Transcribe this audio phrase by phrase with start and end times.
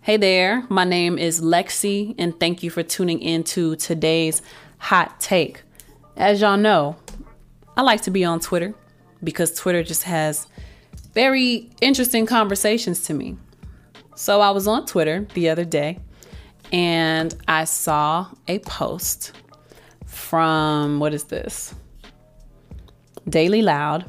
[0.00, 4.40] Hey there, my name is Lexi, and thank you for tuning in to today's
[4.78, 5.62] hot take.
[6.16, 6.96] As y'all know,
[7.76, 8.74] I like to be on Twitter
[9.22, 10.46] because Twitter just has
[11.12, 13.36] very interesting conversations to me.
[14.14, 15.98] So I was on Twitter the other day
[16.72, 19.32] and I saw a post
[20.06, 21.74] from what is this?
[23.28, 24.08] Daily Loud.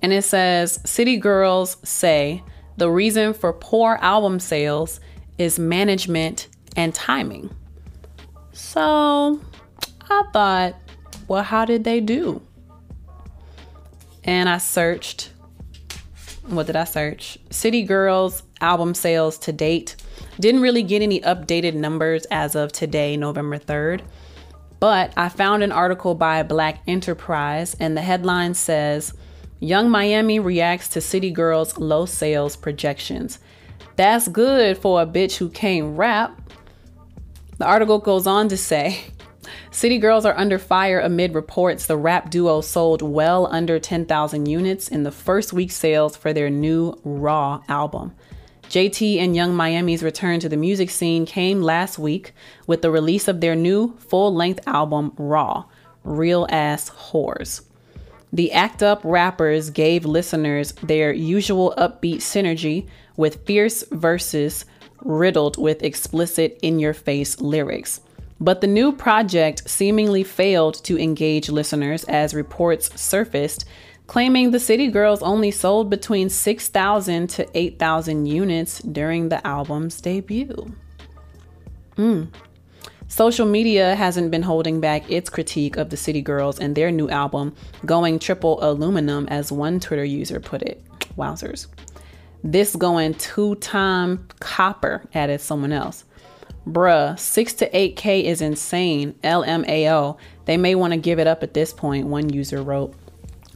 [0.00, 2.42] And it says City Girls say
[2.76, 5.00] the reason for poor album sales
[5.38, 7.50] is management and timing.
[8.52, 9.40] So
[10.10, 10.74] I thought,
[11.28, 12.40] well, how did they do?
[14.22, 15.30] And I searched.
[16.46, 17.38] What did I search?
[17.50, 19.96] City Girls album sales to date.
[20.40, 24.02] Didn't really get any updated numbers as of today, November 3rd.
[24.80, 29.14] But I found an article by Black Enterprise, and the headline says
[29.60, 33.38] Yung Miami reacts to City Girls' low sales projections.
[33.96, 36.40] That's good for a bitch who can't rap.
[37.58, 39.04] The article goes on to say
[39.70, 44.88] City Girls are under fire amid reports the rap duo sold well under 10,000 units
[44.88, 48.12] in the first week sales for their new Raw album.
[48.68, 52.32] JT and Yung Miami's return to the music scene came last week
[52.66, 55.64] with the release of their new full length album, Raw
[56.02, 57.62] Real Ass Whores.
[58.32, 64.64] The act up rappers gave listeners their usual upbeat synergy with fierce verses
[65.00, 68.00] riddled with explicit in your face lyrics.
[68.40, 73.64] But the new project seemingly failed to engage listeners as reports surfaced
[74.06, 80.74] claiming the City Girls only sold between 6,000 to 8,000 units during the album's debut.
[81.96, 82.28] Mm.
[83.08, 87.08] Social media hasn't been holding back its critique of the City Girls and their new
[87.08, 87.54] album,
[87.86, 90.82] going triple aluminum, as one Twitter user put it.
[91.16, 91.68] Wowzers.
[92.46, 96.04] This going two time copper, added someone else.
[96.66, 99.14] Bruh, 6 to 8K is insane.
[99.24, 100.18] LMAO.
[100.44, 102.94] They may want to give it up at this point, one user wrote.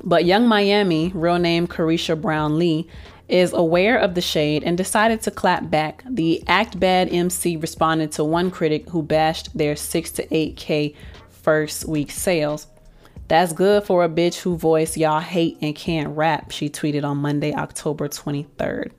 [0.02, 2.88] But Yung Miami, real name Caresha Brownlee,
[3.28, 6.02] is aware of the shade and decided to clap back.
[6.08, 10.94] The Act Bad MC responded to one critic who bashed their 6 to 8K
[11.28, 12.68] first week sales.
[13.28, 17.18] That's good for a bitch who voice y'all hate and can't rap, she tweeted on
[17.18, 18.90] Monday, October 23rd.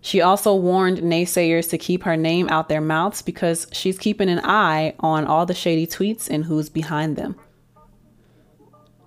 [0.00, 4.40] She also warned naysayers to keep her name out their mouths because she's keeping an
[4.44, 7.36] eye on all the shady tweets and who's behind them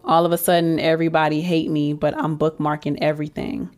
[0.07, 3.69] all of a sudden everybody hate me, but I'm bookmarking everything.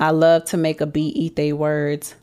[0.00, 2.14] I love to make a beat eat they words.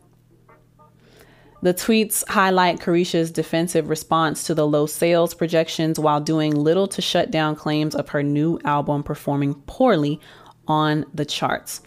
[1.61, 7.01] The tweets highlight Caresha's defensive response to the low sales projections while doing little to
[7.01, 10.21] shut down claims of her new album performing poorly
[10.67, 11.81] on the charts.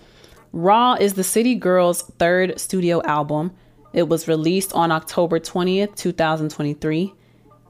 [0.53, 3.53] Raw is the City Girls' third studio album.
[3.95, 7.15] It was released on October 20th, 2023.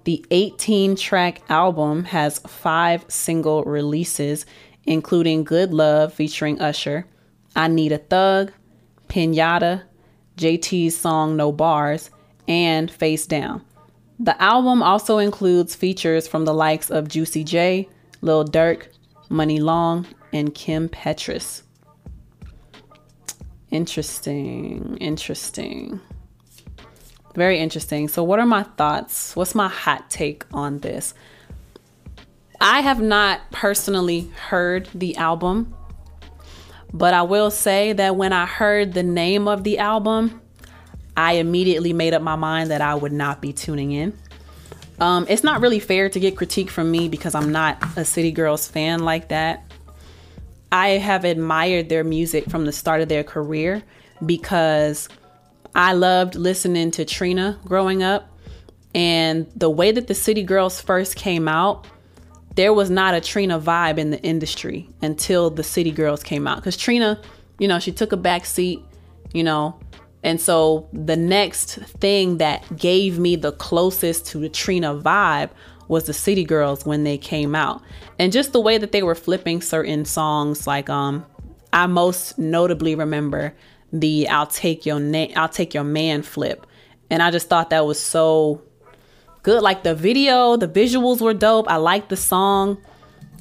[0.03, 4.45] The 18 track album has five single releases,
[4.85, 7.07] including Good Love featuring Usher,
[7.55, 8.51] I Need a Thug,
[9.09, 9.85] Pinata,
[10.37, 12.11] JT's song No Bars,
[12.49, 13.65] and Face Down.
[14.19, 17.89] The album also includes features from the likes of Juicy J,
[18.21, 18.87] Lil Durk,
[19.31, 21.63] Muni Long, and Kim Petras.
[23.71, 26.01] Interesting, interesting.
[27.35, 28.09] Very interesting.
[28.09, 29.35] So, what are my thoughts?
[29.35, 31.15] What's my hot take on this?
[32.61, 35.75] I have not personally heard the album,
[36.93, 40.41] but I will say that when I heard the name of the album,
[41.17, 44.17] I immediately made up my mind that I would not be tuning in.
[45.01, 48.31] Um, it's not really fair to get critique from me because I'm not a City
[48.31, 49.65] Girls fan like that.
[50.71, 53.83] I have admired their music from the start of their career
[54.25, 55.09] because
[55.75, 58.29] I loved listening to Trina growing up.
[58.95, 61.87] And the way that the City Girls first came out,
[62.55, 66.57] there was not a Trina vibe in the industry until the City Girls came out.
[66.57, 67.21] Because Trina,
[67.59, 68.83] you know, she took a back seat,
[69.33, 69.79] you know.
[70.23, 75.51] And so the next thing that gave me the closest to the Trina vibe
[75.89, 77.83] was the City Girls when they came out.
[78.19, 81.27] And just the way that they were flipping certain songs, like um
[81.73, 83.55] I most notably remember
[83.93, 86.67] the I'll take your name I'll take your man flip.
[87.11, 88.63] And I just thought that was so
[89.43, 89.63] good.
[89.63, 91.71] Like the video, the visuals were dope.
[91.71, 92.79] I liked the song.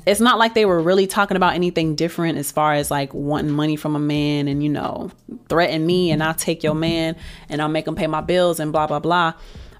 [0.06, 3.51] It's not like they were really talking about anything different as far as like wanting
[3.51, 5.12] money from a man and you know,
[5.48, 7.15] threaten me and I'll take your man
[7.50, 9.33] and I'll make him pay my bills and blah blah blah.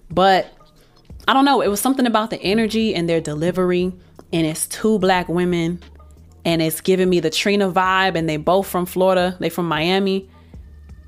[0.10, 0.52] But
[1.28, 3.92] I don't know, it was something about the energy and their delivery
[4.32, 5.82] and it's two black women
[6.46, 10.30] and it's giving me the Trina vibe and they both from Florida, they from Miami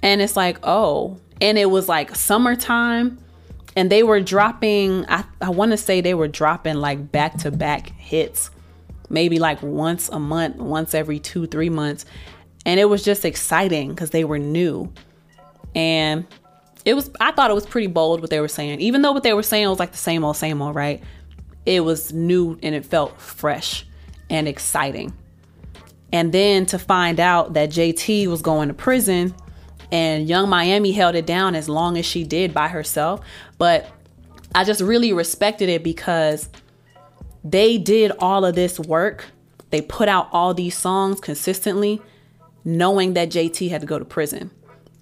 [0.02, 3.20] and it's like, oh, and it was like summertime
[3.76, 7.52] and they were dropping i, I want to say they were dropping like back to
[7.52, 8.50] back hits
[9.14, 12.06] maybe like once a month once every two three months.
[12.66, 14.92] And it was just exciting because they were new.
[15.76, 16.26] And
[16.86, 18.82] it was i thought it was pretty bold what they were saying.
[18.82, 21.02] Even though what they were saying was like the same old same old right?
[21.66, 23.86] It was new and it felt fresh
[24.30, 25.14] and exciting.
[26.12, 29.34] And then to find out that jt was going to prison
[29.92, 33.22] and Young Miami held it down as long as she did by herself.
[33.58, 33.90] But
[34.56, 36.50] I just really respected it because
[37.44, 39.26] they did all of this work.
[39.70, 42.02] They put out all these songs consistently,
[42.64, 44.52] knowing that JT had to go to prison.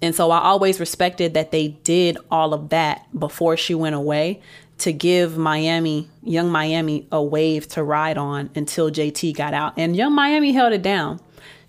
[0.00, 4.40] And so I always respected that they did all of that before she went away
[4.78, 9.74] to give Miami, Yung Miami, a wave to ride on until JT got out.
[9.76, 11.20] And Yung Miami held it down.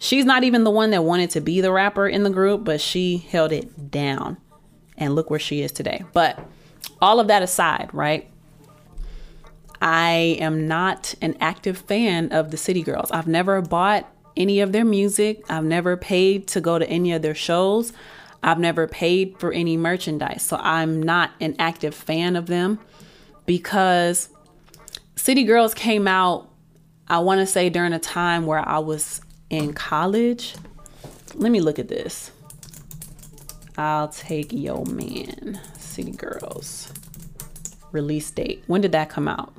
[0.04, 2.82] She's not even the one that wanted to be the rapper in the group, but
[2.82, 4.36] she held it down.
[4.98, 6.04] And look where she is today.
[6.12, 6.46] But
[7.02, 8.30] all of that aside, right?
[9.82, 13.12] I am not an active fan of the City Girls.
[13.12, 14.06] I've never bought
[14.36, 15.42] any of their music.
[15.50, 17.94] I've never paid to go to any of their shows.
[18.44, 20.42] I've never paid for any merchandise.
[20.42, 22.78] So I'm not an active fan of them
[23.46, 24.28] because
[25.16, 26.50] City Girls came out,
[27.08, 29.22] I want to say, during a time where I was
[29.54, 30.56] in college.
[31.36, 32.32] Let me look at this.
[33.78, 36.92] I'll take Yo Man, City Girls.
[37.92, 38.64] Release date.
[38.68, 39.54] When did that come out?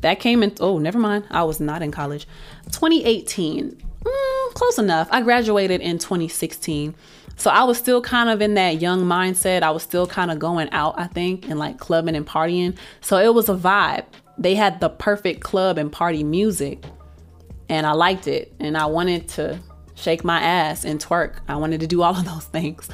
[0.00, 1.24] That came in, oh, never mind.
[1.30, 2.26] I was not in college.
[2.66, 3.82] 2018.
[4.04, 5.08] Mm, close enough.
[5.10, 6.94] I graduated in 2016.
[7.36, 9.62] So I was still kind of in that young mindset.
[9.62, 12.76] I was still kind of going out, I think, and like clubbing and partying.
[13.00, 14.04] So it was a vibe.
[14.38, 16.84] They had the perfect club and party music
[17.68, 19.58] and I liked it and I wanted to
[19.94, 21.36] shake my ass and twerk.
[21.48, 22.88] I wanted to do all of those things.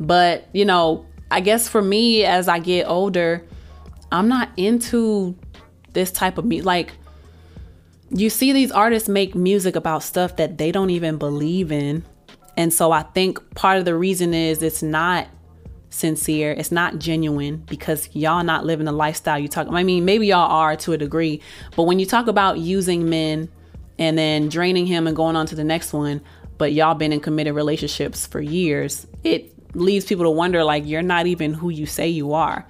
[0.00, 3.44] But, you know, I guess for me as I get older,
[4.10, 5.36] I'm not into
[5.92, 6.66] this type of music.
[6.66, 6.92] Like,
[8.10, 12.04] you see these artists make music about stuff that they don't even believe in.
[12.56, 15.26] And so I think part of the reason is it's not
[15.90, 19.66] sincere, it's not genuine because y'all not living the lifestyle you talk.
[19.70, 21.40] I mean, maybe y'all are to a degree,
[21.74, 23.48] but when you talk about using men
[23.98, 26.20] and then draining him and going on to the next one,
[26.58, 31.02] but y'all been in committed relationships for years, it leaves people to wonder like you're
[31.02, 32.66] not even who you say you are.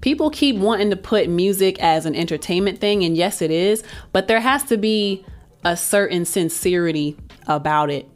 [0.00, 3.82] People keep wanting to put music as an entertainment thing, and yes, it is,
[4.12, 5.24] but there has to be
[5.64, 7.16] a certain sincerity
[7.46, 8.08] about it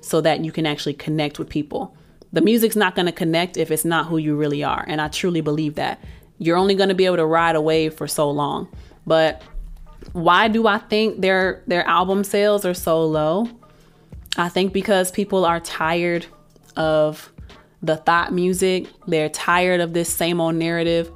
[0.00, 1.94] so that you can actually connect with people.
[2.32, 5.08] The music's not going to connect if it's not who you really are, and I
[5.08, 6.02] truly believe that.
[6.38, 8.68] You're only going to be able to ride a wave for so long.
[9.06, 9.42] But
[10.12, 13.48] why do I think their their album sales are so low?
[14.36, 16.26] I think because people are tired
[16.76, 17.32] of
[17.82, 18.88] the thot music.
[19.06, 21.10] They're tired of this same old narrative.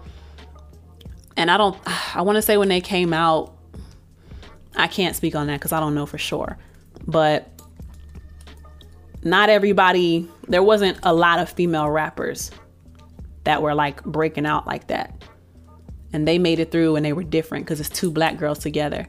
[1.37, 1.79] And I don't
[2.15, 3.57] I want to say when they came out
[4.75, 6.59] I can't speak on that cuz I don't know for sure.
[7.07, 7.49] But
[9.25, 12.51] not everybody there wasn't a lot of female rappers
[13.45, 15.22] that were like breaking out like that
[16.13, 19.09] and they made it through and they were different because it's two black girls together.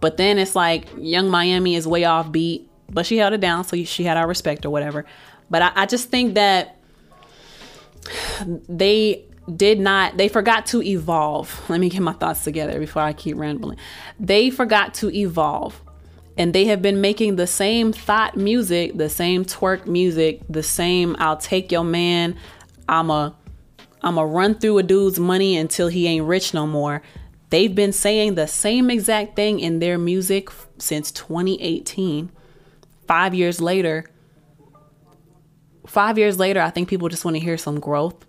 [0.00, 3.64] But then it's like Yung Miami is way off beat, but she held it down,
[3.64, 5.04] so she had our respect or whatever.
[5.50, 6.76] But I, I just think that
[8.68, 9.24] they
[9.56, 13.36] did not they forgot to evolve let me get my thoughts together before i keep
[13.36, 13.78] rambling
[14.20, 15.80] they forgot to evolve
[16.36, 21.16] and they have been making the same thot music the same twerk music the same
[21.18, 22.36] i'll take your man
[22.88, 23.34] i'm a
[24.02, 27.02] I'm going to run through a dude's money until he ain't rich no more.
[27.50, 32.30] They've been saying the same exact thing in their music since 2018.
[33.06, 34.04] Five years later,
[35.86, 38.26] five years later, I think people just want to hear some growth.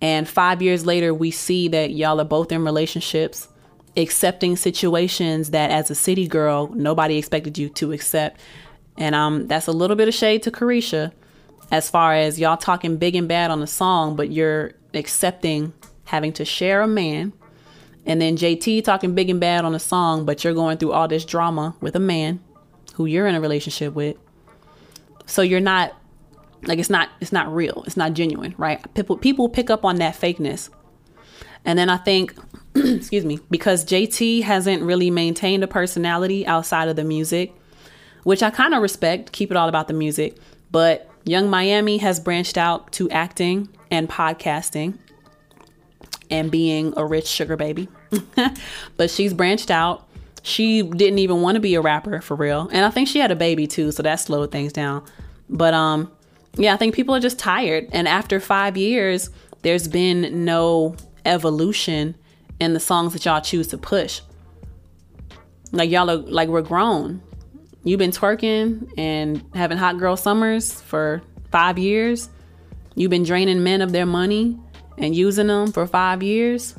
[0.00, 3.48] And five years later, we see that y'all are both in relationships,
[3.96, 8.40] accepting situations that as a city girl, nobody expected you to accept.
[8.96, 11.12] And um, that's a little bit of shade to Caresha
[11.70, 15.72] as far as y'all talking big and bad on the song, but you're accepting
[16.04, 17.32] having to share a man.
[18.04, 21.08] And then JT talking big and bad on a song, but you're going through all
[21.08, 22.40] this drama with a man
[22.94, 24.16] who you're in a relationship with.
[25.26, 25.92] So you're not
[26.62, 27.82] like it's not it's not real.
[27.86, 28.82] It's not genuine, right?
[28.94, 30.70] People people pick up on that fakeness.
[31.64, 32.34] And then I think
[32.76, 37.52] excuse me, because JT hasn't really maintained a personality outside of the music,
[38.22, 40.36] which I kind of respect, keep it all about the music,
[40.70, 44.96] but Yung Miami has branched out to acting and podcasting
[46.30, 47.88] and being a rich sugar baby.
[48.96, 50.06] but she's branched out.
[50.42, 52.68] She didn't even want to be a rapper for real.
[52.72, 55.04] And I think she had a baby too, so that slowed things down.
[55.50, 56.12] But um
[56.56, 57.88] yeah, I think people are just tired.
[57.92, 59.28] And after five years,
[59.62, 62.14] there's been no evolution
[62.60, 64.20] in the songs that y'all choose to push.
[65.72, 67.20] Like y'all are like we're grown.
[67.86, 72.28] You've been twerking and having hot girl summers for five years.
[72.96, 74.58] You've been draining men of their money
[74.98, 76.74] and using them for five years.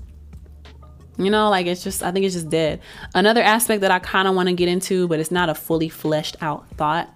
[1.17, 2.81] You know, like it's just, I think it's just dead.
[3.15, 5.87] Another aspect that I kind of want to get into, but it's not a fully
[5.87, 7.09] fleshed out thought.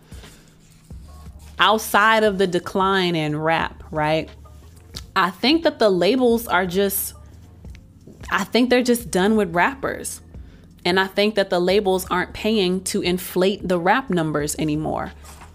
[1.60, 4.30] Outside of the decline in rap, right?
[5.18, 7.14] I think that the labels are just,
[8.32, 10.22] I think they're just done with rappers.
[10.84, 15.12] And I think that the labels aren't paying to inflate the rap numbers anymore.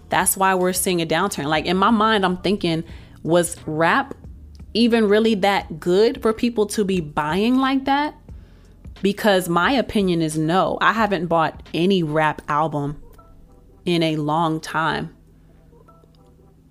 [0.09, 1.45] That's why we're seeing a downturn.
[1.45, 2.83] Like in my mind, I'm thinking,
[3.23, 4.13] was rap
[4.73, 8.15] even really that good for people to be buying like that?
[9.01, 10.77] Because my opinion is no.
[10.81, 13.01] I haven't bought any rap album
[13.85, 15.13] in a long time.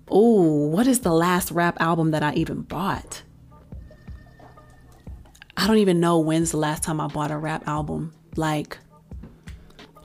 [0.09, 3.23] Oh, what is the last rap album that I even bought?
[5.55, 8.13] I don't even know when's the last time I bought a rap album.
[8.37, 8.77] Like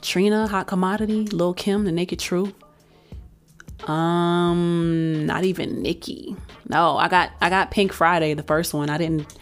[0.01, 2.53] Trina, Hot Commodity, Lil Kim, The Naked Truth.
[3.87, 6.35] Um, not even Nicki.
[6.69, 8.89] No, I got I got Pink Friday, the first one.
[8.89, 9.37] I didn't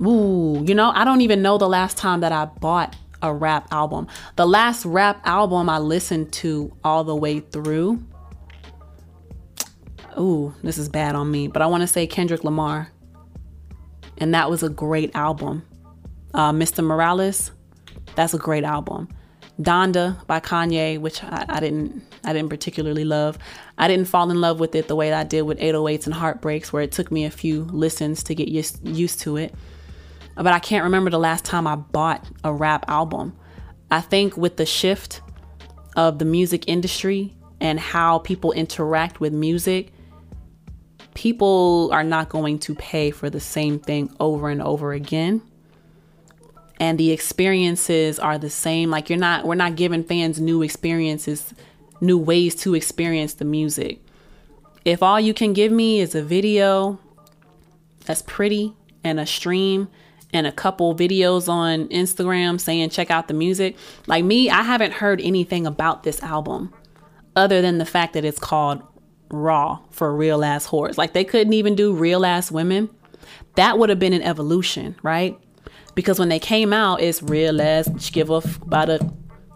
[0.00, 3.68] Ooh, you know, I don't even know the last time that I bought a rap
[3.70, 4.08] album.
[4.36, 8.04] The last rap album I listened to all the way through.
[10.18, 12.90] Ooh, this is bad on me, but I want to say Kendrick Lamar.
[14.18, 15.64] And that was a great album.
[16.32, 16.84] Uh, Mr.
[16.84, 17.52] Morales,
[18.14, 19.08] that's a great album.
[19.60, 23.38] Donda by Kanye, which I, I, didn't I didn't particularly love.
[23.78, 26.72] I didn't fall in love with it the way I did with 808s and Heartbreaks,
[26.72, 29.54] where it took me a few listens to get used, used to it
[30.36, 33.36] but I can't remember the last time I bought a rap album.
[33.90, 35.20] I think with the shift
[35.96, 39.92] of the music industry and how people interact with music,
[41.14, 45.40] people are not going to pay for the same thing over and over again.
[46.84, 48.90] And the experiences are the same.
[48.90, 51.54] Like you're not, we're not giving fans new experiences,
[52.02, 54.00] new ways to experience the music.
[54.84, 57.00] If all you can give me is a video
[58.04, 59.88] that's pretty and a stream
[60.34, 63.78] and a couple videos on Instagram saying check out the music.
[64.06, 66.70] Like me, I haven't heard anything about this album
[67.34, 68.82] other than the fact that it's called
[69.30, 70.98] Raw for Real Ass Whores.
[70.98, 72.90] Like they couldn't even do Real Ass Women.
[73.54, 75.40] That would have been an evolution, right?
[75.94, 79.12] Because when they came out, it's real ass give off by the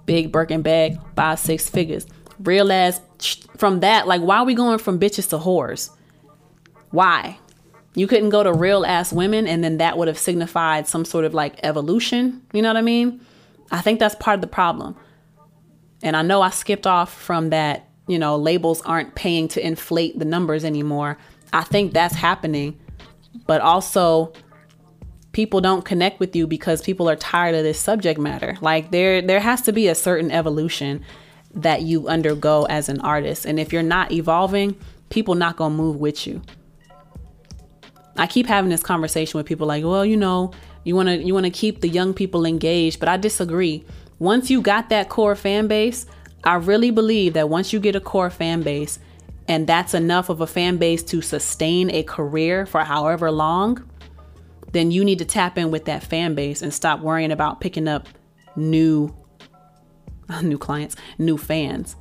[0.06, 2.06] big Birkin bag, five, six figures.
[2.40, 3.00] Real ass
[3.56, 5.90] from that, like why are we going from bitches to whores?
[6.90, 7.38] Why?
[7.94, 11.24] You couldn't go to real ass women and then that would have signified some sort
[11.24, 12.42] of like evolution.
[12.52, 13.20] You know what I mean?
[13.70, 14.96] I think that's part of the problem.
[16.02, 20.18] And I know I skipped off from that, you know, labels aren't paying to inflate
[20.18, 21.18] the numbers anymore.
[21.52, 22.78] I think that's happening.
[23.46, 24.32] But also
[25.38, 28.56] people don't connect with you because people are tired of this subject matter.
[28.60, 31.04] Like there there has to be a certain evolution
[31.54, 33.46] that you undergo as an artist.
[33.46, 34.76] And if you're not evolving,
[35.10, 36.42] people not going to move with you.
[38.16, 40.50] I keep having this conversation with people like, well, you know,
[40.82, 43.84] you want to you want to keep the young people engaged, but I disagree.
[44.18, 46.04] Once you got that core fan base,
[46.42, 48.98] I really believe that once you get a core fan base
[49.46, 53.87] and that's enough of a fan base to sustain a career for however long,
[54.72, 57.88] then you need to tap in with that fan base and stop worrying about picking
[57.88, 58.08] up
[58.56, 59.14] new
[60.42, 61.96] new clients, new fans.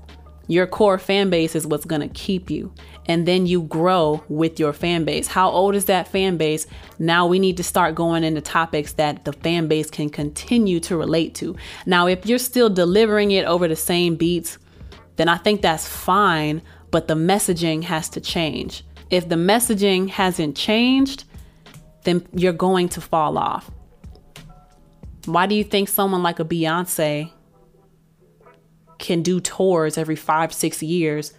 [0.49, 2.73] Your core fan base is what's going to keep you.
[3.05, 5.27] And then you grow with your fan base.
[5.27, 6.67] How old is that fan base?
[6.99, 10.95] Now we need to start going into topics that the fan base can continue to
[10.95, 11.55] relate to.
[11.85, 14.57] Now, if you're still delivering it over the same beats,
[15.17, 18.85] then I think that's fine, but the messaging has to change.
[19.09, 21.25] If the messaging hasn't changed,
[22.07, 23.69] then you're going to fall off.
[25.25, 27.29] Why do you think someone like a Beyonce
[28.97, 31.33] can do tours every five, six years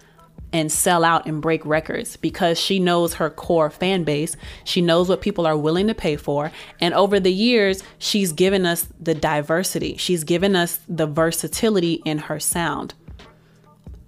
[0.53, 4.37] and sell out and break records because she knows her core fan base.
[4.65, 6.53] She knows what people are willing to pay for.
[6.81, 12.19] And over the years, she's given us the diversity, she's given us the versatility in
[12.19, 12.93] her sound.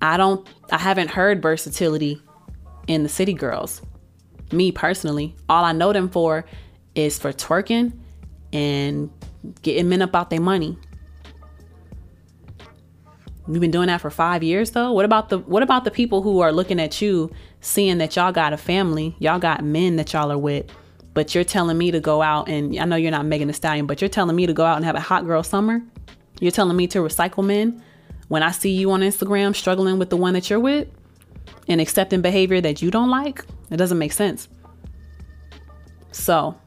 [0.02, 2.20] I don't, I haven't heard versatility
[2.86, 3.80] in the City Girls.
[4.52, 6.44] Me personally, all I know them for
[6.94, 7.92] is for twerking
[8.52, 9.10] and
[9.62, 10.76] getting men up out their money
[13.50, 14.92] We've been doing that for five years though.
[14.92, 18.30] What about the what about the people who are looking at you, seeing that y'all
[18.30, 20.66] got a family, y'all got men that y'all are with,
[21.14, 23.86] but you're telling me to go out and I know you're not Megan Thee Stallion,
[23.86, 25.82] but you're telling me to go out and have a hot girl summer.
[26.40, 27.82] You're telling me to recycle men
[28.28, 30.86] when I see you on Instagram struggling with the one that you're with.
[31.66, 34.48] and accepting behavior that you don't like, it doesn't make sense.
[36.12, 36.58] So,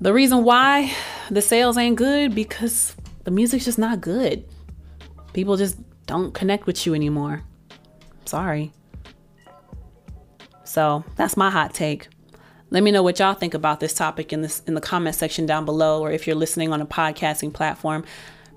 [0.00, 0.92] the reason why
[1.30, 4.44] the sales ain't good because the music's just not good.
[5.32, 7.42] People just don't connect with you anymore.
[8.24, 8.72] Sorry.
[10.64, 12.08] So, that's my hot take.
[12.72, 15.44] Let me know what y'all think about this topic in this in the comment section
[15.44, 18.04] down below or if you're listening on a podcasting platform,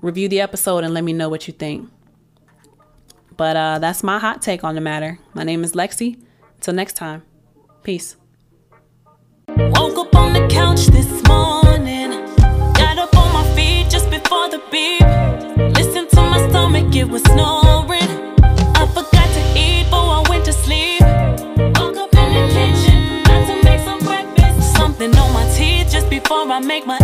[0.02, 1.90] review the episode and let me know what you think.
[3.36, 5.18] But uh, that's my hot take on the matter.
[5.34, 6.22] My name is Lexi.
[6.64, 7.22] Until next time,
[7.82, 8.16] peace.
[9.48, 12.12] Woke up on the couch this morning.
[12.72, 15.02] Got up on my feet just before the beep.
[15.76, 18.08] Listen to my stomach, it was snoring.
[18.80, 21.02] I forgot to eat I went to sleep.
[21.02, 24.74] Woke up in the kitchen, about to make some breakfast.
[24.74, 26.96] Something on my teeth just before I make my